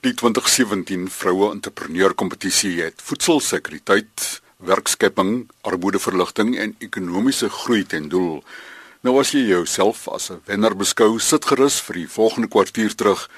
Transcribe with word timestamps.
Die 0.00 0.14
2017 0.16 1.10
vroue 1.12 1.50
entrepreneur 1.52 2.14
kompetisie 2.16 2.78
het 2.80 3.02
voedselsekuriteit, 3.04 4.40
werkskepping, 4.64 5.42
armoedeverligting 5.60 6.54
en 6.56 6.72
ekonomiese 6.80 7.50
groei 7.52 7.82
ten 7.84 8.06
doel. 8.08 8.38
Nou 9.04 9.18
as 9.20 9.34
jy 9.36 9.42
jouself 9.50 10.06
as 10.08 10.30
'n 10.30 10.40
wenner 10.46 10.72
beskou, 10.76 11.18
sit 11.18 11.44
gerus 11.44 11.80
vir 11.84 11.94
die 12.00 12.08
volgende 12.08 12.48
kwartier 12.48 12.94
terug. 12.94 13.28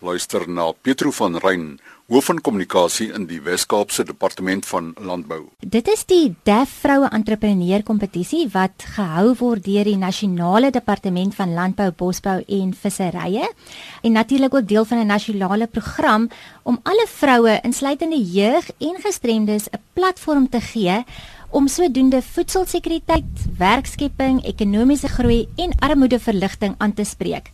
Luister 0.00 0.48
na 0.48 0.72
Petro 0.72 1.10
van 1.10 1.36
Rein 1.36 1.78
hoof 2.08 2.30
van 2.30 2.38
kommunikasie 2.40 3.10
in 3.12 3.26
die 3.28 3.38
Wes-Kaapse 3.44 4.00
Departement 4.08 4.64
van 4.64 4.94
Landbou. 5.04 5.42
Dit 5.60 5.90
is 5.92 6.06
die 6.08 6.30
DEF 6.48 6.70
vroue 6.80 7.10
entrepreneur 7.12 7.82
kompetisie 7.84 8.46
wat 8.54 8.86
gehou 8.94 9.34
word 9.36 9.66
deur 9.66 9.84
die 9.84 9.98
Nasionale 10.00 10.70
Departement 10.72 11.36
van 11.36 11.52
Landbou, 11.52 11.90
Bosbou 11.92 12.38
en 12.40 12.72
Visserye 12.72 13.50
en 14.00 14.16
natuurlik 14.16 14.56
ook 14.56 14.68
deel 14.68 14.88
van 14.88 15.04
'n 15.04 15.12
nasionale 15.12 15.66
program 15.66 16.30
om 16.62 16.80
alle 16.82 17.06
vroue, 17.06 17.60
insluitende 17.62 18.16
jeug 18.16 18.70
en 18.78 18.96
gestremdes, 19.04 19.68
'n 19.68 19.80
platform 19.92 20.48
te 20.48 20.60
gee 20.60 21.04
om 21.50 21.68
sodoende 21.68 22.22
voedselsekuriteit, 22.22 23.24
werkskepping, 23.58 24.44
ekonomiese 24.44 25.08
groei 25.08 25.48
en 25.56 25.78
armoedeverligting 25.78 26.74
aan 26.78 26.94
te 26.94 27.04
spreek. 27.04 27.52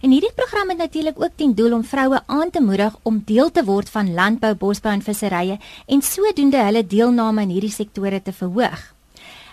En 0.00 0.10
hierdie 0.10 0.32
program 0.34 0.68
het 0.68 0.78
natuurlik 0.78 1.22
ook 1.22 1.36
ten 1.36 1.54
doel 1.54 1.72
om 1.72 1.84
vroue 1.84 2.20
aan 2.26 2.50
te 2.50 2.62
moedig 2.62 2.98
om 3.02 3.22
deel 3.24 3.50
te 3.50 3.64
word 3.64 3.88
van 3.90 4.14
landbou, 4.14 4.54
bosbou 4.54 4.92
en 4.94 5.02
visserye 5.02 5.58
en 5.86 6.02
sodoende 6.02 6.60
hulle 6.68 6.86
deelname 6.86 7.42
in 7.42 7.56
hierdie 7.56 7.72
sektore 7.72 8.22
te 8.22 8.32
verhoog. 8.32 8.94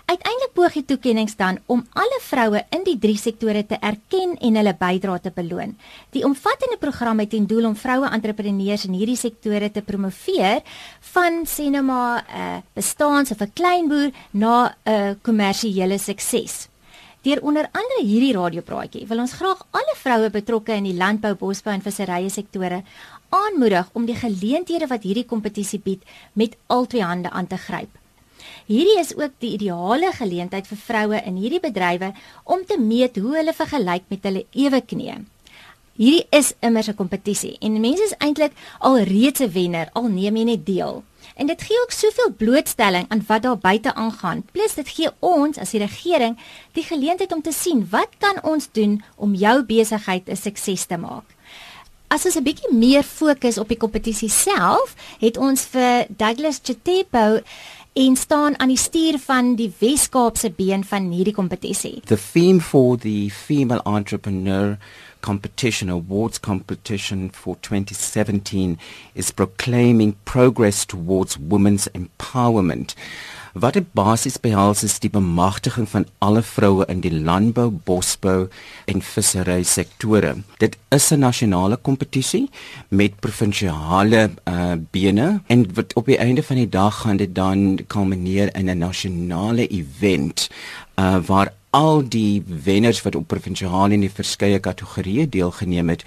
Uiteindelik 0.03 0.51
poog 0.51 0.73
die 0.75 0.83
toekenninge 0.83 1.31
dan 1.39 1.57
om 1.71 1.85
alle 1.95 2.17
vroue 2.21 2.59
in 2.75 2.81
die 2.83 2.97
drie 2.99 3.15
sektore 3.17 3.61
te 3.65 3.77
erken 3.79 4.33
en 4.35 4.59
hulle 4.59 4.73
bydrae 4.75 5.21
te 5.23 5.31
beloon. 5.31 5.77
Die 6.11 6.25
omvattende 6.27 6.75
program 6.81 7.23
het 7.23 7.31
ten 7.31 7.47
doel 7.47 7.69
om 7.69 7.77
vroue 7.79 8.11
entrepreneurs 8.11 8.83
in 8.89 8.97
hierdie 8.99 9.17
sektore 9.17 9.71
te 9.71 9.81
promoveer 9.81 10.59
van 11.13 11.45
sinema 11.47 12.19
'n 12.19 12.35
uh, 12.35 12.57
bestaans 12.75 13.31
of 13.31 13.39
'n 13.39 13.53
kleinboer 13.53 14.11
na 14.31 14.75
'n 14.85 14.91
uh, 14.91 15.11
kommersiële 15.21 15.97
sukses. 15.97 16.67
Deur 17.23 17.39
onder 17.39 17.69
andere 17.71 18.01
hierdie 18.03 18.33
radiopraatjie 18.35 19.05
wil 19.07 19.21
ons 19.23 19.33
graag 19.39 19.61
alle 19.71 19.93
vroue 19.95 20.29
betrokke 20.29 20.75
in 20.75 20.89
die 20.89 20.97
landbou, 20.97 21.37
bosbou 21.39 21.71
en 21.71 21.83
visserye 21.85 22.27
sektore 22.29 22.81
aanmoedig 23.31 23.87
om 23.95 24.03
die 24.09 24.17
geleenthede 24.19 24.89
wat 24.91 25.05
hierdie 25.07 25.23
kompetisie 25.29 25.79
bied 25.85 26.03
met 26.35 26.57
albei 26.67 26.99
hande 26.99 27.31
aan 27.31 27.47
te 27.47 27.55
gryp. 27.57 27.95
Hierdie 28.67 28.99
is 28.99 29.13
ook 29.15 29.37
die 29.39 29.53
ideale 29.55 30.11
geleentheid 30.17 30.67
vir 30.67 30.81
vroue 30.89 31.21
in 31.23 31.39
hierdie 31.39 31.63
bedrywe 31.63 32.11
om 32.43 32.65
te 32.67 32.75
meet 32.79 33.15
hoe 33.23 33.37
hulle 33.37 33.55
vergelyk 33.55 34.11
met 34.11 34.27
hulle 34.27 34.43
eweknieë. 34.65 35.15
Hierdie 35.95 36.27
is 36.35 36.53
immers 36.59 36.89
'n 36.89 36.99
kompetisie 36.99 37.55
en 37.61 37.79
mense 37.79 38.03
is 38.03 38.17
eintlik 38.19 38.51
al 38.79 38.99
reeds 38.99 39.39
'n 39.39 39.51
wenner 39.51 39.89
al 39.93 40.07
neem 40.11 40.35
jy 40.35 40.43
net 40.43 40.65
deel. 40.65 41.03
En 41.35 41.47
dit 41.47 41.61
gee 41.61 41.81
ook 41.81 41.91
soveel 41.91 42.33
blootstelling 42.37 43.05
aan 43.09 43.23
wat 43.27 43.41
daar 43.41 43.57
buite 43.57 43.93
aangaan. 43.93 44.43
Plus 44.51 44.73
dit 44.73 44.89
gee 44.89 45.09
ons 45.19 45.57
as 45.57 45.73
die 45.73 45.81
regering 45.81 46.37
die 46.71 46.83
geleentheid 46.83 47.33
om 47.33 47.41
te 47.41 47.51
sien 47.51 47.87
wat 47.89 48.09
kan 48.17 48.41
ons 48.43 48.69
doen 48.71 49.01
om 49.15 49.33
jou 49.35 49.63
besigheid 49.63 50.29
'n 50.29 50.35
sukses 50.35 50.85
te 50.85 50.97
maak. 50.97 51.25
As 52.07 52.25
ons 52.25 52.35
'n 52.35 52.43
bietjie 52.43 52.73
meer 52.73 53.03
fokus 53.03 53.57
op 53.57 53.67
die 53.67 53.77
kompetisie 53.77 54.29
self, 54.29 54.95
het 55.19 55.37
ons 55.37 55.65
vir 55.65 56.05
Douglas 56.09 56.59
Chitepo 56.63 57.41
en 57.93 58.15
staan 58.15 58.59
aan 58.59 58.67
die 58.67 58.77
stuur 58.77 59.19
van 59.19 59.55
die 59.55 59.71
Wes-Kaapse 59.79 60.51
been 60.51 60.83
van 60.83 61.11
hierdie 61.11 61.33
kompetisie. 61.33 62.01
The 62.05 62.17
theme 62.31 62.61
for 62.61 62.97
the 62.97 63.29
female 63.29 63.81
entrepreneur 63.85 64.77
competition, 65.23 65.89
awards 65.89 66.39
competition 66.39 67.29
for 67.31 67.55
2017 67.61 68.77
is 69.15 69.31
proclaiming 69.31 70.15
progress 70.25 70.85
towards 70.85 71.37
women's 71.37 71.87
empowerment. 71.93 72.93
Wat 73.53 73.75
dit 73.77 73.85
basies 73.93 74.39
behels 74.41 74.81
is 74.81 74.95
die 74.97 75.11
bemagtiging 75.13 75.85
van 75.89 76.07
alle 76.25 76.41
vroue 76.41 76.87
in 76.89 77.03
die 77.05 77.13
landbou, 77.13 77.67
bosbou 77.85 78.47
en 78.89 79.03
vissery 79.05 79.59
sektore. 79.61 80.31
Dit 80.57 80.77
is 80.89 81.11
'n 81.13 81.19
nasionale 81.19 81.77
kompetisie 81.77 82.49
met 82.89 83.19
provinsiale 83.19 84.31
uh, 84.47 84.73
bene 84.91 85.41
en 85.47 85.73
wat 85.73 85.93
op 85.93 86.05
die 86.05 86.17
einde 86.17 86.43
van 86.43 86.55
die 86.55 86.69
dag 86.69 87.01
gaan 87.01 87.17
dit 87.17 87.35
dan 87.35 87.79
kulmineer 87.87 88.55
in 88.57 88.69
'n 88.69 88.77
nasionale 88.77 89.67
event 89.67 90.49
uh, 90.97 91.17
waar 91.25 91.53
al 91.73 92.03
die 92.05 92.43
wenners 92.45 93.01
wat 93.01 93.15
op 93.17 93.27
provinsiale 93.27 93.95
en 93.97 94.05
die 94.05 94.11
verskeie 94.13 94.59
kategorieë 94.61 95.25
deelgeneem 95.33 95.89
het, 95.89 96.05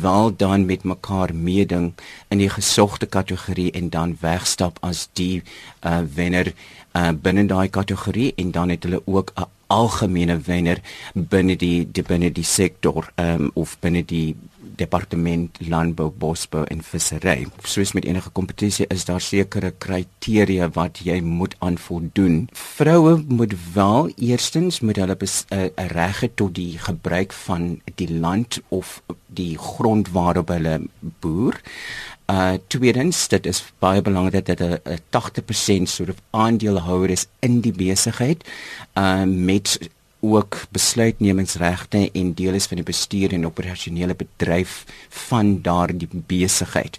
wel 0.00 0.30
dan 0.36 0.66
met 0.66 0.86
mekaar 0.86 1.34
meeding 1.34 1.92
in 2.30 2.38
die 2.38 2.50
gesogte 2.52 3.06
kategorie 3.06 3.70
en 3.74 3.90
dan 3.90 4.16
wegstap 4.20 4.78
as 4.86 5.08
die 5.18 5.42
uh, 5.82 6.00
wenner 6.14 6.52
uh, 6.52 7.10
binne 7.10 7.46
daai 7.50 7.68
kategorie 7.68 8.32
en 8.36 8.54
dan 8.54 8.70
het 8.70 8.86
hulle 8.86 9.02
ook 9.06 9.32
'n 9.34 9.50
algemene 9.66 10.38
wenner 10.40 10.80
binne 11.14 11.56
die, 11.56 11.88
die 11.92 12.02
binne 12.02 12.32
die 12.32 12.44
sektor 12.44 13.10
um, 13.16 13.50
of 13.54 13.76
binne 13.80 14.04
die 14.04 14.36
departement 14.78 15.58
landbou, 15.60 16.08
bosbou 16.10 16.64
en 16.72 16.82
vissery. 16.82 17.46
Soos 17.66 17.92
met 17.96 18.06
enige 18.08 18.30
kompetisie 18.30 18.86
is 18.94 19.04
daar 19.08 19.22
sekere 19.24 19.72
kriteria 19.78 20.70
wat 20.76 21.02
jy 21.06 21.20
moet 21.24 21.56
aan 21.64 21.78
voldoen. 21.78 22.48
Vroue 22.52 23.18
moet 23.28 23.54
wel 23.74 24.10
eerstens 24.16 24.80
moet 24.80 24.96
hulle 24.96 25.16
'n 25.18 25.28
eh, 25.48 25.86
reg 25.92 26.20
hê 26.22 26.28
tot 26.34 26.54
die 26.54 26.78
gebruik 26.78 27.32
van 27.32 27.80
die 27.94 28.12
land 28.12 28.60
of 28.68 29.02
die 29.26 29.58
grond 29.58 30.10
waarop 30.10 30.48
hulle 30.48 30.80
boer. 31.20 31.60
Uh 32.28 32.52
tweedens, 32.66 33.28
dit 33.28 33.46
is 33.46 33.64
baie 33.80 34.02
belangrik 34.02 34.46
dat 34.46 34.60
'n 34.60 34.80
80% 35.10 35.88
soort 35.88 36.10
of 36.10 36.20
aandeelhouer 36.30 37.10
is 37.10 37.26
in 37.40 37.60
die 37.60 37.72
besigheid 37.72 38.44
uh 38.94 39.24
met 39.24 39.78
ook 40.20 40.62
besluitnemingsregte 40.70 42.10
en 42.12 42.34
deel 42.34 42.54
is 42.54 42.66
van 42.66 42.76
die 42.76 42.86
bestuur 42.86 43.32
en 43.32 43.46
operasionele 43.46 44.14
bedryf 44.14 44.84
van 45.08 45.62
daardie 45.62 46.08
besigheid. 46.12 46.98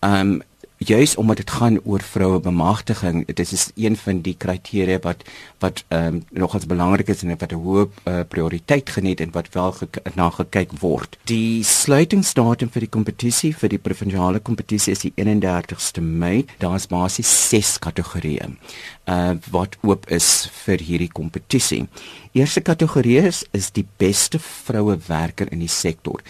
Um 0.00 0.40
juis 0.80 1.16
omdat 1.16 1.36
dit 1.36 1.50
gaan 1.50 1.76
oor 1.84 2.00
vroue 2.00 2.40
bemagtiging 2.40 3.26
dit 3.26 3.52
is 3.52 3.70
een 3.76 3.96
van 3.96 4.20
die 4.24 4.34
kriteria 4.36 4.98
wat 5.04 5.24
wat 5.58 5.84
ehm 5.88 6.14
um, 6.14 6.22
nogals 6.30 6.66
belangrik 6.66 7.08
is 7.08 7.22
en 7.22 7.36
wat 7.36 7.52
'n 7.52 7.60
hoë 7.64 7.88
uh, 8.04 8.20
prioriteit 8.28 8.90
geniet 8.90 9.20
en 9.20 9.30
wat 9.30 9.52
wel 9.52 9.74
na 10.14 10.30
gekyk 10.30 10.72
word. 10.80 11.18
Die 11.24 11.64
sluitingsdatum 11.64 12.70
vir 12.70 12.80
die 12.80 12.88
kompetisie 12.96 13.52
vir 13.56 13.68
die 13.68 13.78
provinsiale 13.78 14.40
kompetisie 14.40 14.92
is 14.92 15.04
die 15.04 15.12
31ste 15.16 16.00
Mei. 16.00 16.46
Daar's 16.58 16.86
basies 16.86 17.48
6 17.48 17.78
kategorieë 17.78 18.48
uh, 18.48 19.36
wat 19.50 19.76
oop 19.82 20.10
is 20.10 20.48
vir 20.64 20.78
hierdie 20.78 21.12
kompetisie. 21.12 21.86
Eerste 22.32 22.60
kategorie 22.60 23.18
is, 23.18 23.44
is 23.52 23.70
die 23.70 23.86
beste 23.96 24.38
vroue 24.38 24.98
werker 25.06 25.52
in 25.52 25.58
die 25.58 25.68
sektor 25.68 26.22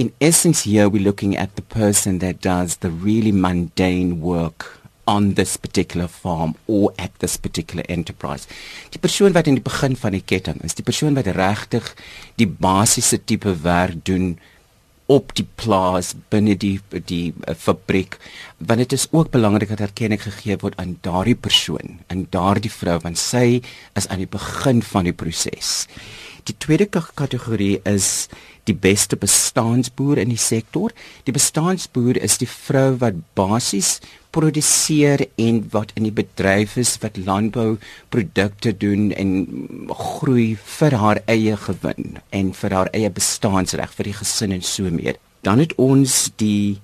in 0.00 0.14
essence 0.18 0.62
here 0.62 0.88
we're 0.88 1.02
looking 1.02 1.36
at 1.36 1.56
the 1.56 1.62
person 1.80 2.20
that 2.20 2.40
does 2.40 2.76
the 2.76 2.88
really 2.88 3.32
mundane 3.32 4.22
work 4.22 4.80
on 5.06 5.34
this 5.34 5.58
particular 5.58 6.08
farm 6.08 6.54
or 6.66 6.94
at 6.98 7.12
this 7.18 7.36
particular 7.36 7.84
enterprise. 7.86 8.46
Die 8.94 9.02
persoon 9.02 9.34
wat 9.36 9.50
in 9.50 9.58
die 9.58 9.66
begin 9.66 9.98
van 10.00 10.16
die 10.16 10.22
ketting 10.24 10.62
is, 10.64 10.78
die 10.78 10.86
persoon 10.86 11.18
wat 11.18 11.28
regtig 11.36 11.92
die 12.40 12.48
basiese 12.48 13.20
tipe 13.20 13.52
werk 13.66 14.00
doen 14.08 14.38
op 15.10 15.34
die 15.36 15.44
plaas 15.60 16.14
binne 16.32 16.54
die 16.64 16.78
die 17.10 17.34
uh, 17.34 17.52
fabriek 17.58 18.16
want 18.56 18.80
dit 18.84 18.94
is 18.96 19.08
ook 19.10 19.32
belangrik 19.34 19.72
dat 19.74 19.82
erkenning 19.90 20.22
gegee 20.22 20.56
word 20.62 20.78
aan 20.80 20.96
daardie 21.04 21.36
persoon 21.36 21.98
en 22.14 22.24
daardie 22.32 22.72
vrou 22.72 22.96
want 23.04 23.20
sy 23.20 23.60
is 23.98 24.08
aan 24.08 24.22
die 24.22 24.30
begin 24.30 24.80
van 24.94 25.10
die 25.10 25.16
proses. 25.24 25.84
Die 26.50 26.58
tweede 26.58 26.88
kategorie 26.90 27.78
is 27.86 28.26
die 28.66 28.74
beste 28.74 29.14
bestaansboer 29.14 30.18
in 30.18 30.32
die 30.32 30.40
sektor. 30.40 30.90
Die 31.22 31.34
bestaansboer 31.34 32.18
is 32.18 32.40
die 32.42 32.48
vrou 32.50 32.96
wat 32.98 33.20
basies 33.38 34.00
produseer 34.34 35.22
en 35.38 35.60
wat 35.70 35.92
in 35.94 36.08
die 36.08 36.14
bedryf 36.14 36.74
is 36.82 36.96
wat 37.04 37.20
landbouprodukte 37.22 38.74
doen 38.82 39.12
en 39.14 39.32
groei 39.94 40.56
vir 40.78 40.98
haar 41.02 41.22
eie 41.30 41.54
gewin 41.68 42.18
en 42.34 42.52
vir 42.58 42.78
haar 42.78 42.90
eie 42.98 43.10
bestaansreg 43.14 43.94
vir 43.94 44.10
die 44.10 44.18
gesin 44.18 44.58
en 44.58 44.66
so 44.66 44.90
meer. 44.90 45.22
Dan 45.46 45.62
het 45.62 45.76
ons 45.78 46.32
die 46.42 46.80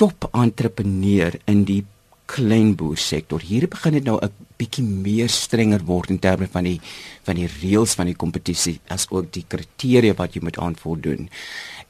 top 0.00 0.30
entrepreneur 0.32 1.36
in 1.44 1.66
die 1.68 1.82
kleinboersektor. 2.26 3.40
Hier 3.40 3.68
begin 3.68 3.92
dit 3.92 4.04
nou 4.04 4.18
'n 4.20 4.32
bietjie 4.56 4.84
meer 4.84 5.28
strenger 5.28 5.84
word 5.84 6.10
in 6.10 6.18
terme 6.18 6.46
van 6.46 6.64
die 6.64 6.80
van 7.22 7.34
die 7.34 7.48
reëls 7.60 7.94
van 7.94 8.06
die 8.06 8.16
kompetisie 8.16 8.80
as 8.88 9.06
ook 9.10 9.32
die 9.32 9.44
kriteria 9.48 10.14
wat 10.14 10.34
jy 10.34 10.42
moet 10.42 10.58
aanvoldoen. 10.58 11.28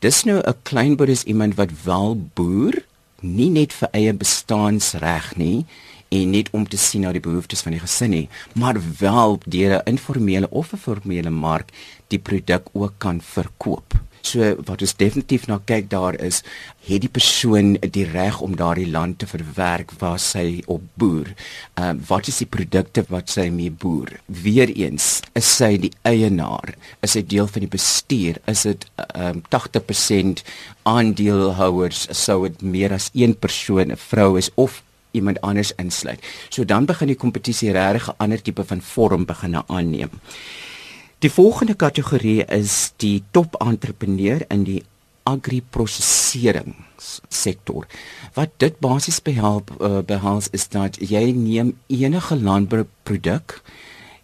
Dis 0.00 0.24
nou 0.24 0.40
'n 0.40 0.54
kleinboer 0.62 1.08
is 1.08 1.24
iemand 1.24 1.54
wat 1.54 1.70
wel 1.84 2.16
boer, 2.34 2.84
nie 3.20 3.50
net 3.50 3.72
vir 3.72 3.88
eie 3.92 4.12
bestaansreg 4.12 5.36
nie 5.36 5.66
en 6.08 6.30
net 6.30 6.50
om 6.52 6.68
te 6.68 6.76
sien 6.76 7.00
na 7.00 7.12
die 7.12 7.20
behoeftes 7.20 7.62
van 7.62 7.72
die 7.72 7.80
gesin 7.80 8.10
nie, 8.10 8.28
maar 8.54 8.76
wel 8.98 9.38
deur 9.46 9.78
'n 9.78 9.86
informele 9.86 10.50
of 10.50 10.72
'n 10.72 10.76
formele 10.76 11.30
mark 11.30 11.72
die 12.08 12.18
produk 12.18 12.68
ook 12.72 12.94
kan 12.98 13.20
verkoop. 13.20 13.94
So 14.24 14.54
wat 14.64 14.80
ons 14.80 14.94
definitief 14.96 15.44
na 15.50 15.58
kyk 15.68 15.90
daar 15.92 16.16
is 16.16 16.40
het 16.86 17.02
die 17.04 17.12
persoon 17.12 17.74
die 17.92 18.06
reg 18.08 18.40
om 18.44 18.56
daardie 18.56 18.88
land 18.88 19.18
te 19.20 19.28
verwerk 19.28 19.92
waar 20.00 20.20
sy 20.22 20.62
op 20.66 20.84
boer. 21.00 21.28
Ehm 21.76 22.00
uh, 22.00 22.06
wat 22.08 22.28
is 22.32 22.40
die 22.40 22.48
produkte 22.48 23.04
wat 23.10 23.28
sy 23.32 23.50
mee 23.52 23.70
boer? 23.70 24.14
Weereens, 24.26 25.20
is 25.36 25.50
sy 25.58 25.74
die 25.80 25.92
eienaar? 26.08 26.74
Is 27.04 27.16
sy 27.18 27.24
deel 27.34 27.48
van 27.52 27.66
die 27.66 27.72
bestuur? 27.76 28.40
Is 28.48 28.64
dit 28.68 28.88
ehm 28.96 29.42
um, 29.42 29.44
80% 29.52 30.44
aandeelhouers 30.88 32.08
sou 32.16 32.42
dit 32.48 32.64
meer 32.64 32.96
as 32.96 33.10
een 33.12 33.36
persoon 33.36 33.92
'n 33.92 34.00
vrou 34.08 34.36
is 34.40 34.50
of 34.54 34.82
iemand 35.14 35.40
anders 35.40 35.72
insluit. 35.76 36.20
So 36.48 36.64
dan 36.64 36.84
begin 36.84 37.12
die 37.12 37.16
kompetisie 37.16 37.72
regtig 37.72 38.08
'n 38.08 38.18
ander 38.18 38.42
tipe 38.42 38.64
van 38.64 38.80
vorm 38.80 39.24
begin 39.24 39.62
aanneem. 39.66 40.10
Die 41.24 41.32
volgende 41.32 41.72
kategorie 41.72 42.44
is 42.52 42.92
die 43.00 43.22
top 43.32 43.54
entrepreneur 43.64 44.42
in 44.52 44.66
die 44.66 44.82
agri-prosesering 45.24 46.74
sektor. 47.32 47.86
Wat 48.36 48.52
dit 48.60 48.76
basies 48.84 49.22
behelp 49.24 49.72
uh, 49.78 50.02
behels 50.04 50.50
is 50.52 50.68
dat 50.68 50.98
jy 51.00 51.22
neem 51.32 51.70
enige 51.88 52.36
landbouproduk, 52.36 53.56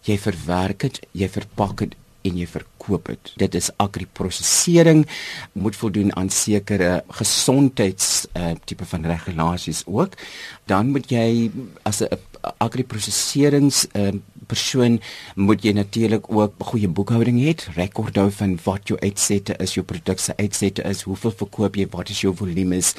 jy 0.05 0.19
verwerk 0.21 0.85
dit, 0.85 1.01
jy 1.23 1.31
verpak 1.39 1.81
dit 1.81 1.97
en 2.21 2.37
jy 2.37 2.45
verkoop 2.45 3.09
dit. 3.09 3.33
Dit 3.47 3.57
is 3.57 3.71
agri-prosesering 3.81 5.07
moet 5.57 5.81
voldoen 5.81 6.13
aan 6.13 6.29
sekere 6.29 6.99
gesondheids 7.17 8.27
uh, 8.37 8.53
tipe 8.69 8.85
van 8.85 9.09
regulasies 9.09 9.81
ook. 9.89 10.13
Dan 10.69 10.93
moet 10.93 11.09
jy 11.09 11.49
as 11.81 12.05
'n 12.05 12.13
agri-proseserings 12.61 13.87
uh, 13.97 14.13
persoon 14.51 14.99
moet 15.35 15.63
jy 15.65 15.73
natuurlik 15.77 16.27
ook 16.31 16.53
goeie 16.71 16.89
boekhouding 16.91 17.39
hê, 17.41 17.55
rekord 17.77 18.19
hou 18.19 18.29
van 18.37 18.57
wat 18.65 18.91
jou 18.91 18.99
uitsette 19.01 19.57
is, 19.63 19.75
jou 19.77 19.85
produk 19.87 20.19
se 20.19 20.35
uitsette 20.37 20.85
is, 20.87 21.05
hoeveel 21.07 21.35
verkoop 21.43 21.79
jy, 21.79 21.87
wat 21.95 22.11
is 22.13 22.23
jou 22.25 22.33
volume 22.35 22.79
is, 22.81 22.93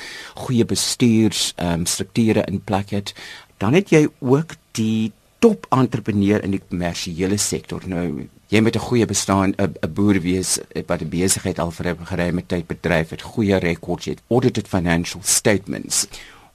goeie 0.45 0.67
bestuurs 0.69 1.51
um, 1.63 1.87
strukture 1.87 2.45
in 2.49 2.63
plek 2.65 2.95
het. 2.97 3.15
Dan 3.63 3.77
het 3.79 3.93
jy 3.95 4.07
ook 4.21 4.57
die 4.79 5.13
top 5.43 5.67
entrepreneur 5.75 6.43
in 6.47 6.55
die 6.55 6.63
kommersiële 6.63 7.39
sektor. 7.41 7.83
Nou 7.91 8.29
jy 8.53 8.61
moet 8.61 8.77
'n 8.77 8.87
goeie 8.89 9.07
bestaan 9.07 9.55
'n 9.59 9.93
boer 9.95 10.21
wees 10.21 10.59
wat 10.87 11.03
'n 11.03 11.09
besigheid 11.09 11.59
al 11.59 11.71
vir 11.71 11.87
'n 11.89 12.07
geruime 12.07 12.43
tyd 12.47 12.67
bedryf 12.67 13.11
het, 13.11 13.23
goeie 13.23 13.57
rekords 13.59 14.07
het, 14.07 14.23
audited 14.29 14.69
financial 14.69 15.21
statements. 15.23 16.07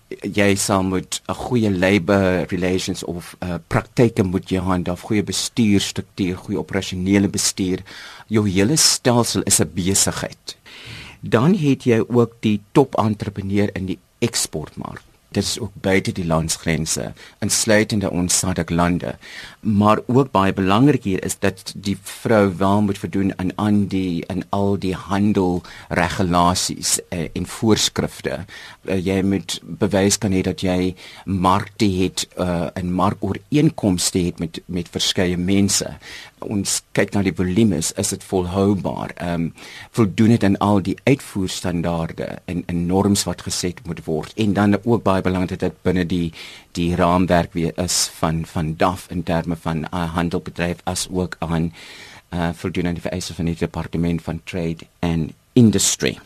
Jy 0.08 0.56
sal 0.56 0.84
moet 0.84 1.22
'n 1.28 1.34
goeie 1.34 1.72
labor 1.72 2.46
relations 2.48 3.04
of 3.04 3.36
uh, 3.44 3.56
praktyke 3.68 4.24
moet 4.24 4.50
jy 4.50 4.60
hand 4.60 4.90
af, 4.90 5.02
goeie 5.02 5.24
bestuurstruktuur, 5.24 6.38
goeie 6.38 6.60
operasionele 6.60 7.28
bestuur. 7.28 7.84
Jou 8.28 8.48
hele 8.50 8.76
stelsel 8.76 9.42
is 9.44 9.60
'n 9.60 9.72
besigheid. 9.74 10.58
Dan 11.20 11.56
het 11.56 11.84
jy 11.84 12.00
ook 12.08 12.34
die 12.40 12.62
top 12.72 12.96
entrepreneur 12.96 13.70
in 13.74 13.86
die 13.86 14.00
eksportmark 14.20 15.04
dit 15.38 15.44
is 15.44 15.60
ook 15.60 15.72
buite 15.74 16.12
die 16.12 16.26
landsgrense 16.26 17.12
insluitende 17.40 18.10
ons 18.10 18.40
SADC 18.40 18.70
lande 18.70 19.16
maar 19.68 20.00
ook 20.06 20.32
baie 20.32 20.54
belangrik 20.54 21.04
hier 21.04 21.24
is 21.24 21.40
dat 21.40 21.74
die 21.76 21.98
vrou 22.02 22.54
wel 22.58 22.82
moet 22.82 22.98
voldoen 22.98 23.34
aan 23.40 23.52
aan 23.56 23.86
die 23.92 24.26
en 24.26 24.44
al 24.50 24.80
die 24.80 24.96
handel 24.96 25.62
regulasies 25.90 27.00
uh, 27.10 27.28
en 27.34 27.46
voorskrifte. 27.46 28.46
Uh, 28.88 28.98
jy 29.06 29.20
moet 29.22 29.60
bewys 29.64 30.18
kan 30.18 30.32
hê 30.32 30.42
dat 30.48 30.64
jy 30.64 30.96
markte 31.26 31.90
het 31.92 32.28
uh, 32.40 32.70
en 32.74 32.94
markooreenkomste 32.94 34.24
het 34.30 34.40
met 34.40 34.62
met 34.66 34.92
verskeie 34.92 35.38
mense. 35.38 35.98
Ons 36.40 36.82
kyk 36.96 37.12
na 37.14 37.26
die 37.26 37.36
volume 37.36 37.82
is 37.82 38.14
dit 38.14 38.24
volhoubaar? 38.24 39.12
Ehm 39.18 39.34
um, 39.34 39.54
voldoen 39.92 40.36
dit 40.36 40.44
aan 40.44 40.58
al 40.64 40.82
die 40.82 40.96
uitvoerstandaarde 41.04 42.30
en 42.46 42.64
en 42.66 42.86
norms 42.86 43.24
wat 43.28 43.42
geset 43.42 43.84
moet 43.86 44.06
word? 44.06 44.34
En 44.38 44.54
dan 44.54 44.80
ook 44.84 45.04
baie 45.04 45.22
belangrik 45.22 45.60
dat 45.60 45.70
dit 45.70 45.84
binne 45.84 46.06
die 46.06 46.32
die 46.78 46.96
raamwerk 46.96 47.54
weer 47.54 47.74
is 47.76 48.10
van 48.20 48.46
van 48.46 48.74
DAF 48.78 49.08
in 49.10 49.24
terme 49.24 49.57
van 49.62 49.78
uh, 49.78 50.14
handelbedryf 50.14 50.78
as 50.84 51.08
ook 51.12 51.36
aan 51.40 51.74
uh, 52.34 52.50
voldoen 52.54 52.88
aan 52.88 52.94
die 52.94 53.02
vereistes 53.02 53.36
van 53.36 53.46
die 53.46 53.56
departement 53.56 54.22
van 54.22 54.42
trade 54.44 54.88
and 55.00 55.32
industry. 55.54 56.20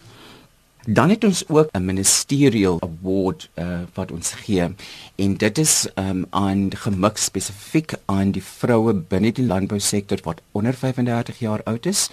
Dan 0.86 1.10
het 1.10 1.24
ons 1.24 1.44
ook 1.48 1.69
'n 1.72 1.86
ministerial 1.86 2.81
award 2.81 3.50
uh, 3.56 3.80
wat 3.94 4.12
ons 4.12 4.31
gee 4.31 4.75
en 5.16 5.38
dit 5.38 5.57
is 5.57 5.88
um, 5.95 6.25
aan 6.30 6.69
gemik 6.75 7.18
spesifiek 7.18 7.94
aan 8.06 8.31
die 8.31 8.44
vroue 8.44 8.94
binne 8.94 9.31
die 9.31 9.45
landbousektor 9.45 10.19
wat 10.24 10.42
onder 10.51 10.74
35 10.74 11.39
jaar 11.39 11.62
oud 11.63 11.86
is 11.86 12.10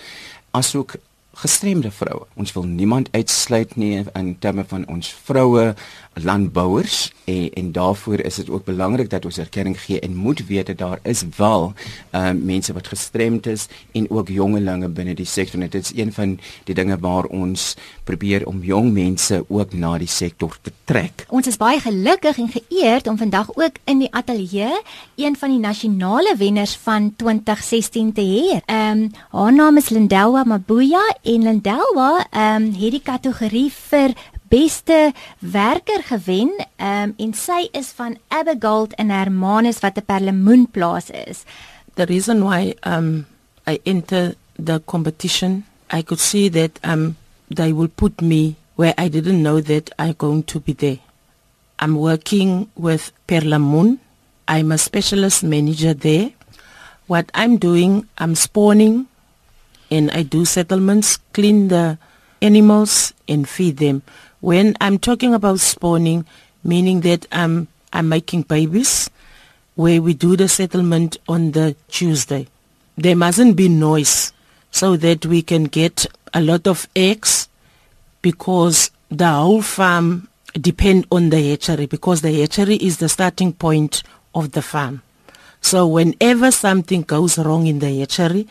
asook 0.50 0.94
gestremde 1.38 1.90
vroue. 1.90 2.26
Ons 2.34 2.52
wil 2.52 2.64
niemand 2.66 3.08
uitsluit 3.12 3.76
nie 3.76 4.04
in 4.12 4.36
terme 4.42 4.64
van 4.66 4.86
ons 4.90 5.10
vroue 5.24 5.74
landbouers 6.18 7.12
en 7.24 7.50
en 7.54 7.72
daarvoor 7.72 8.20
is 8.20 8.34
dit 8.34 8.50
ook 8.50 8.64
belangrik 8.64 9.10
dat 9.10 9.24
ons 9.24 9.38
erkenning 9.38 9.76
gee 9.80 10.00
en 10.00 10.16
moet 10.16 10.46
weet 10.46 10.66
dat 10.66 10.78
daar 10.78 10.98
is 11.02 11.22
wel 11.36 11.72
uh, 12.12 12.30
mense 12.30 12.72
wat 12.72 12.86
gestremd 12.86 13.46
is 13.46 13.66
en 13.92 14.10
ook 14.10 14.28
jongelinge 14.28 14.88
binne 14.88 15.14
die 15.14 15.26
sektor. 15.26 15.60
Dit 15.60 15.74
is 15.74 15.92
een 15.94 16.12
van 16.12 16.38
die 16.64 16.74
dinge 16.74 16.98
waar 16.98 17.24
ons 17.24 17.76
probeer 18.04 18.46
om 18.46 18.62
jong 18.62 18.92
mense 18.92 19.44
ook 19.48 19.72
na 19.72 19.98
die 19.98 20.08
sektor 20.08 20.56
te 20.62 20.72
trek. 20.84 21.26
Ons 21.28 21.46
is 21.46 21.56
baie 21.56 21.80
gelukkig 21.80 22.38
en 22.38 22.50
geëerd 22.50 23.06
om 23.06 23.18
vandag 23.18 23.54
ook 23.54 23.78
in 23.84 23.98
die 23.98 24.12
ateljee 24.12 24.80
een 25.16 25.36
van 25.36 25.50
die 25.50 25.58
nasionale 25.58 26.34
wenners 26.38 26.76
van 26.76 27.12
2016 27.16 28.12
te 28.12 28.26
hê. 28.26 28.60
Ehm 28.64 28.98
um, 28.98 29.10
haar 29.30 29.52
naam 29.52 29.76
is 29.76 29.88
Lindelwa 29.88 30.44
Mabuya 30.44 31.04
en 31.28 31.42
Lindelwa 31.44 32.26
ehm 32.30 32.62
um, 32.62 32.66
het 32.72 32.94
die 32.94 33.04
kategorie 33.04 33.68
vir 33.72 34.14
beste 34.48 35.12
werker 35.44 36.00
gewen 36.08 36.54
um, 36.80 37.12
en 37.16 37.34
sy 37.36 37.66
is 37.76 37.90
van 37.96 38.16
Abigail 38.32 38.88
en 38.96 39.12
Hermanus 39.12 39.82
wat 39.84 39.98
'n 40.00 40.06
perlemoenplaas 40.08 41.10
is. 41.10 41.44
The 41.94 42.04
reason 42.04 42.42
why 42.42 42.74
um 42.86 43.26
I 43.66 43.80
enter 43.84 44.34
the 44.56 44.80
competition 44.84 45.64
I 45.92 46.02
could 46.02 46.20
see 46.20 46.48
that 46.50 46.80
um 46.82 47.16
they 47.54 47.72
will 47.72 47.92
put 47.94 48.20
me 48.22 48.56
where 48.76 48.94
I 48.96 49.08
didn't 49.08 49.42
know 49.42 49.60
that 49.60 49.90
I'm 49.98 50.14
going 50.16 50.44
to 50.44 50.60
be 50.60 50.72
there. 50.72 50.98
I'm 51.78 51.94
working 51.96 52.68
with 52.74 53.12
Perlamoon. 53.26 53.98
I'm 54.46 54.72
a 54.72 54.78
specialist 54.78 55.42
manager 55.42 55.94
there. 55.94 56.30
What 57.06 57.30
I'm 57.34 57.58
doing, 57.58 58.06
I'm 58.16 58.34
spawning 58.34 59.06
and 59.90 60.10
I 60.10 60.22
do 60.22 60.44
settlements, 60.44 61.18
clean 61.32 61.68
the 61.68 61.98
animals 62.42 63.14
and 63.28 63.48
feed 63.48 63.78
them. 63.78 64.02
When 64.40 64.76
I'm 64.80 64.98
talking 64.98 65.34
about 65.34 65.60
spawning, 65.60 66.24
meaning 66.62 67.00
that 67.02 67.26
I'm 67.32 67.68
I'm 67.92 68.08
making 68.08 68.42
babies, 68.42 69.08
where 69.74 70.02
we 70.02 70.12
do 70.12 70.36
the 70.36 70.48
settlement 70.48 71.16
on 71.28 71.52
the 71.52 71.74
Tuesday. 71.88 72.46
There 72.96 73.16
mustn't 73.16 73.56
be 73.56 73.68
noise 73.68 74.32
so 74.70 74.96
that 74.96 75.24
we 75.24 75.40
can 75.42 75.64
get 75.64 76.06
a 76.34 76.40
lot 76.40 76.66
of 76.66 76.88
eggs 76.94 77.48
because 78.20 78.90
the 79.10 79.28
whole 79.28 79.62
farm 79.62 80.28
depend 80.54 81.06
on 81.10 81.30
the 81.30 81.50
hatchery 81.50 81.86
because 81.86 82.20
the 82.22 82.40
hatchery 82.40 82.76
is 82.76 82.98
the 82.98 83.08
starting 83.08 83.52
point 83.52 84.02
of 84.34 84.52
the 84.52 84.62
farm. 84.62 85.02
So 85.60 85.86
whenever 85.86 86.50
something 86.50 87.02
goes 87.02 87.38
wrong 87.38 87.66
in 87.66 87.78
the 87.78 88.00
hatchery, 88.00 88.46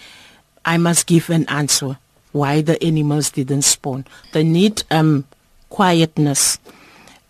I 0.66 0.78
must 0.78 1.08
give 1.08 1.30
an 1.30 1.48
answer 1.50 1.98
why 2.32 2.62
the 2.62 2.82
animals 2.84 3.32
didn't 3.32 3.64
spawn. 3.64 4.06
They 4.32 4.44
need 4.44 4.84
um, 4.92 5.26
quietness. 5.70 6.60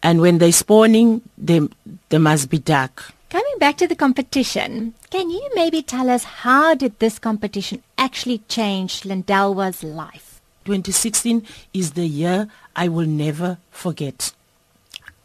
And 0.04 0.22
when 0.22 0.38
they're 0.38 0.52
spawning, 0.52 1.22
they, 1.38 1.62
they 2.10 2.18
must 2.18 2.50
be 2.50 2.60
dark. 2.60 3.14
Coming 3.30 3.60
back 3.60 3.78
to 3.78 3.88
the 3.88 3.96
competition, 3.96 4.94
can 5.10 5.30
you 5.30 5.50
maybe 5.54 5.82
tell 5.82 6.10
us 6.10 6.24
how 6.24 6.76
did 6.76 6.98
this 7.00 7.20
competition 7.20 7.84
actually 7.98 8.40
change 8.48 9.02
Lindelwa's 9.02 9.84
life? 9.84 10.40
2016 10.66 11.46
is 11.74 11.92
the 11.92 12.06
year 12.06 12.48
I 12.76 12.88
will 12.88 13.08
never 13.08 13.58
forget. 13.72 14.34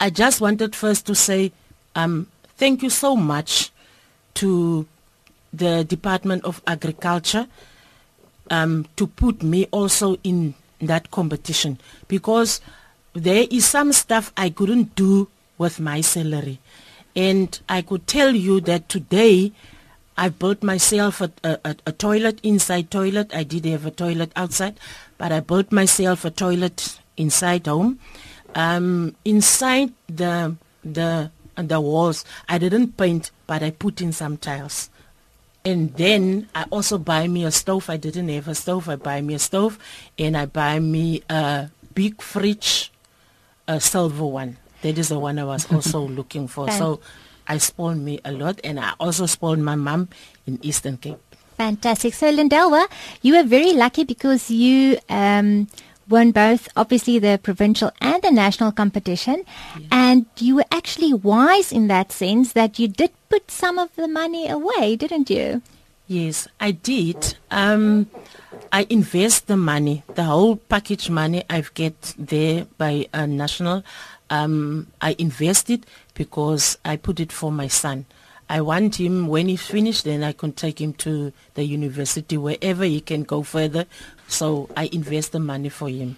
I 0.00 0.10
just 0.10 0.40
wanted 0.40 0.74
first 0.74 1.06
to 1.06 1.14
say 1.14 1.52
um, 1.94 2.26
thank 2.56 2.82
you 2.82 2.90
so 2.90 3.14
much 3.14 3.70
to 4.34 4.86
the 5.52 5.84
Department 5.84 6.44
of 6.44 6.62
Agriculture 6.66 7.46
um, 8.50 8.86
to 8.96 9.06
put 9.06 9.42
me 9.42 9.66
also 9.70 10.16
in 10.24 10.54
that 10.80 11.10
competition 11.10 11.78
because 12.08 12.60
there 13.14 13.46
is 13.50 13.64
some 13.66 13.92
stuff 13.92 14.32
I 14.36 14.50
couldn't 14.50 14.94
do 14.94 15.28
with 15.58 15.78
my 15.80 16.00
salary. 16.00 16.58
And 17.14 17.58
I 17.68 17.82
could 17.82 18.06
tell 18.06 18.34
you 18.34 18.60
that 18.62 18.88
today 18.88 19.52
I 20.16 20.28
built 20.28 20.62
myself 20.62 21.20
a, 21.20 21.30
a, 21.44 21.76
a, 21.86 21.92
toilet, 21.92 22.40
inside 22.42 22.90
toilet. 22.90 23.34
I 23.34 23.44
did 23.44 23.64
have 23.66 23.86
a 23.86 23.90
toilet 23.90 24.32
outside, 24.36 24.78
but 25.18 25.32
I 25.32 25.40
built 25.40 25.72
myself 25.72 26.24
a 26.24 26.30
toilet 26.30 26.98
inside 27.16 27.66
home. 27.66 27.98
Um, 28.54 29.14
inside 29.24 29.92
the, 30.08 30.56
the, 30.84 31.30
the 31.56 31.80
walls, 31.80 32.24
I 32.48 32.58
didn't 32.58 32.96
paint, 32.96 33.30
but 33.46 33.62
I 33.62 33.70
put 33.70 34.00
in 34.00 34.12
some 34.12 34.36
tiles. 34.36 34.90
And 35.64 35.94
then 35.94 36.48
I 36.54 36.64
also 36.70 36.98
buy 36.98 37.28
me 37.28 37.44
a 37.44 37.52
stove. 37.52 37.88
I 37.88 37.96
didn't 37.96 38.28
have 38.30 38.48
a 38.48 38.54
stove. 38.54 38.88
I 38.88 38.96
buy 38.96 39.20
me 39.20 39.34
a 39.34 39.38
stove 39.38 39.78
and 40.18 40.36
I 40.36 40.46
buy 40.46 40.80
me 40.80 41.22
a 41.30 41.70
big 41.94 42.20
fridge, 42.20 42.90
a 43.68 43.80
silver 43.80 44.26
one. 44.26 44.56
That 44.82 44.98
is 44.98 45.08
the 45.08 45.18
one 45.18 45.38
I 45.38 45.44
was 45.44 45.70
also 45.70 46.00
looking 46.18 46.48
for. 46.48 46.68
So 46.70 47.00
I 47.46 47.58
spoiled 47.58 47.98
me 47.98 48.20
a 48.24 48.32
lot 48.32 48.60
and 48.64 48.80
I 48.80 48.94
also 48.98 49.26
spoiled 49.26 49.60
my 49.60 49.76
mom 49.76 50.08
in 50.46 50.58
Eastern 50.62 50.96
Cape. 50.96 51.18
Fantastic. 51.56 52.14
So 52.14 52.32
Lindelwa, 52.32 52.86
you 53.22 53.36
were 53.36 53.44
very 53.44 53.72
lucky 53.72 54.02
because 54.02 54.50
you 54.50 54.98
um 55.08 55.68
won 56.12 56.30
both 56.30 56.68
obviously 56.76 57.18
the 57.18 57.40
provincial 57.42 57.90
and 58.00 58.22
the 58.22 58.30
national 58.30 58.70
competition 58.70 59.42
yeah. 59.80 59.86
and 59.90 60.26
you 60.36 60.54
were 60.56 60.70
actually 60.70 61.12
wise 61.12 61.72
in 61.72 61.88
that 61.88 62.12
sense 62.12 62.52
that 62.52 62.78
you 62.78 62.86
did 62.86 63.10
put 63.30 63.50
some 63.50 63.78
of 63.78 63.88
the 63.96 64.06
money 64.06 64.46
away, 64.46 64.94
didn't 64.94 65.30
you? 65.30 65.62
Yes, 66.06 66.46
I 66.60 66.72
did. 66.72 67.36
Um 67.50 68.06
I 68.70 68.86
invest 68.90 69.46
the 69.46 69.56
money, 69.56 70.04
the 70.14 70.24
whole 70.24 70.56
package 70.56 71.08
money 71.08 71.42
I've 71.48 71.72
get 71.74 72.14
there 72.18 72.66
by 72.76 73.08
a 73.14 73.26
national 73.26 73.82
um 74.28 74.88
I 75.00 75.16
invest 75.18 75.70
it 75.70 75.84
because 76.14 76.76
I 76.84 76.96
put 76.96 77.20
it 77.20 77.32
for 77.32 77.50
my 77.50 77.68
son. 77.68 78.04
I 78.50 78.60
want 78.60 79.00
him 79.00 79.28
when 79.28 79.48
he's 79.48 79.64
finished 79.64 80.04
then 80.04 80.22
I 80.22 80.32
can 80.32 80.52
take 80.52 80.78
him 80.78 80.92
to 81.04 81.32
the 81.54 81.64
university 81.64 82.36
wherever 82.36 82.84
he 82.84 83.00
can 83.00 83.22
go 83.22 83.42
further 83.42 83.86
so 84.32 84.68
I 84.76 84.88
invest 84.92 85.32
the 85.32 85.40
money 85.40 85.68
for 85.68 85.88
him. 85.88 86.16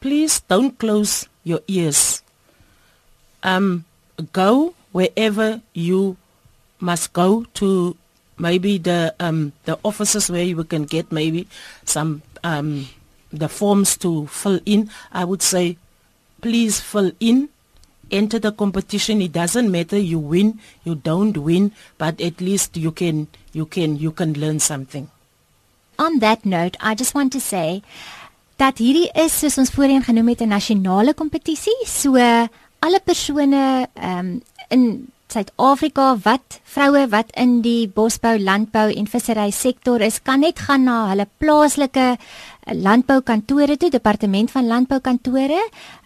Please 0.00 0.40
don't 0.40 0.78
close 0.78 1.28
your 1.44 1.60
ears. 1.68 2.22
Um 3.42 3.84
go 4.32 4.74
wherever 4.92 5.60
you 5.74 6.16
must 6.80 7.12
go 7.12 7.44
to 7.60 7.96
maybe 8.38 8.78
the 8.78 9.14
um 9.20 9.52
the 9.64 9.78
offices 9.84 10.30
where 10.30 10.42
you 10.42 10.64
can 10.64 10.84
get 10.84 11.12
maybe 11.12 11.46
some 11.84 12.22
um 12.42 12.88
the 13.32 13.48
forms 13.48 13.96
to 13.98 14.26
fill 14.26 14.60
in. 14.64 14.90
I 15.12 15.24
would 15.24 15.42
say 15.42 15.76
please 16.40 16.80
fill 16.80 17.12
in. 17.20 17.50
Enter 18.08 18.38
the 18.38 18.52
competition. 18.52 19.20
It 19.20 19.32
doesn't 19.32 19.68
matter. 19.70 19.98
You 19.98 20.18
win 20.18 20.60
you 20.84 20.94
don't 20.94 21.36
win 21.36 21.72
but 21.98 22.20
at 22.20 22.40
least 22.40 22.76
you 22.76 22.92
can 22.92 23.28
you 23.52 23.66
can 23.66 23.96
you 23.96 24.12
can 24.12 24.32
learn 24.38 24.60
something 24.60 25.10
on 25.98 26.18
that 26.18 26.44
note 26.44 26.76
i 26.80 26.94
just 26.94 27.14
want 27.14 27.32
to 27.32 27.40
say 27.40 27.82
dat 28.56 28.80
hierdie 28.80 29.08
is 29.12 29.34
soos 29.36 29.58
ons 29.60 29.72
voorheen 29.74 30.04
genoem 30.04 30.28
het 30.32 30.40
'n 30.40 30.48
nasionale 30.48 31.14
kompetisie. 31.14 31.76
So 31.84 32.16
alle 32.78 33.00
persone 33.04 33.88
um, 34.02 34.42
in 34.68 35.12
Suid-Afrika 35.26 36.12
wat 36.22 36.60
vroue 36.62 37.08
wat 37.10 37.32
in 37.34 37.58
die 37.64 37.88
bosbou, 37.90 38.36
landbou 38.38 38.86
en 38.92 39.08
vissery 39.10 39.50
sektor 39.50 40.00
is, 40.00 40.20
kan 40.22 40.44
net 40.44 40.60
gaan 40.68 40.86
na 40.86 41.08
hulle 41.10 41.26
plaaslike 41.42 42.14
landboukantore 42.74 43.76
toe, 43.76 43.90
departement 43.90 44.50
van 44.50 44.66
landboukantore, 44.66 45.58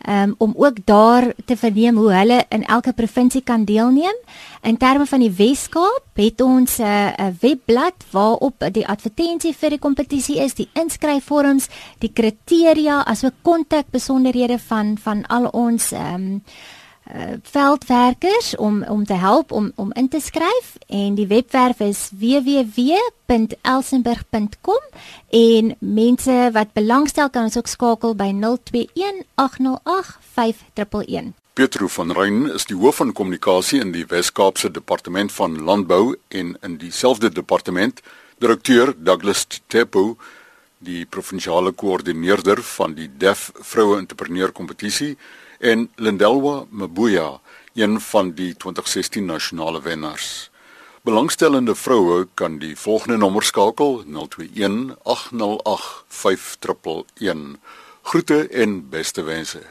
um, 0.09 0.35
om 0.39 0.55
ook 0.57 0.81
daar 0.85 1.31
te 1.45 1.57
verneem 1.57 1.97
hoe 1.97 2.13
hulle 2.13 2.41
in 2.49 2.65
elke 2.65 2.93
provinsie 2.93 3.43
kan 3.43 3.65
deelneem. 3.65 4.17
In 4.63 4.77
terme 4.77 5.07
van 5.07 5.25
die 5.25 5.33
Wes-Kaap 5.33 6.21
het 6.21 6.41
ons 6.41 6.79
'n 6.79 6.83
uh, 6.83 7.29
webblad 7.41 8.05
waarop 8.11 8.69
die 8.73 8.87
advertensie 8.87 9.55
vir 9.55 9.71
die 9.71 9.79
kompetisie 9.79 10.39
is, 10.41 10.55
die 10.55 10.69
inskryfvorms, 10.73 11.69
die 11.99 12.13
kriteria 12.13 13.05
asook 13.05 13.35
kontakbesonderhede 13.43 14.59
van 14.59 14.99
van 14.99 15.27
al 15.27 15.47
ons 15.47 15.93
ehm 15.93 16.15
um, 16.15 16.43
uh, 17.09 17.23
veldwerkers 17.43 18.57
om 18.57 18.83
om 18.83 19.05
te 19.05 19.15
help 19.15 19.53
om 19.53 19.73
om 19.75 19.93
in 19.93 20.09
te 20.09 20.21
skryf. 20.21 20.77
En 20.87 21.15
die 21.15 21.27
webwerf 21.27 21.81
is 21.81 22.11
www.elsenburg.com 22.13 24.81
en 25.29 25.77
mense 25.79 26.51
wat 26.53 26.73
belangstel 26.73 27.31
kan 27.31 27.43
ons 27.49 27.57
ook 27.57 27.67
skakel 27.67 28.15
by 28.15 28.33
021 28.33 29.23
808 29.35 30.19
5111 30.35 31.33
Pietro 31.53 31.89
van 31.89 32.13
Rein 32.13 32.53
is 32.55 32.65
die 32.71 32.77
hoof 32.79 32.97
van 33.03 33.13
kommunikasie 33.13 33.81
in 33.83 33.91
die 33.93 34.07
Wes-Kaapse 34.09 34.71
Departement 34.71 35.33
van 35.35 35.59
Landbou 35.67 36.15
en 36.29 36.55
in 36.63 36.77
dieselfde 36.79 37.31
departement 37.35 38.01
direkteur 38.39 38.95
Douglas 38.97 39.47
Tepo 39.67 40.17
die 40.79 41.05
provinsiale 41.05 41.73
koördineerder 41.77 42.63
van 42.63 42.95
die 42.97 43.11
Def 43.21 43.51
vroue 43.61 43.99
entrepreneur 43.99 44.55
kompetisie 44.57 45.19
en 45.61 45.91
Lindelwa 45.95 46.65
Mabuya, 46.71 47.41
een 47.75 48.01
van 48.01 48.33
die 48.33 48.55
2016 48.57 49.25
nasionale 49.25 49.83
wenners. 49.83 50.51
Belangstellende 51.03 51.75
vroue 51.75 52.29
kan 52.35 52.59
die 52.59 52.77
volgende 52.77 53.17
nommer 53.17 53.43
skakel 53.43 54.05
021 54.05 54.97
808 55.03 56.05
5111. 56.09 57.59
Groete 58.03 58.49
en 58.49 58.89
beste 58.89 59.23
wense. 59.23 59.63